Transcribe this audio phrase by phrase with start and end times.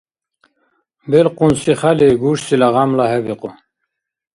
[1.09, 3.49] Белкъунси хяли гушсила гъямла хӀебикьу.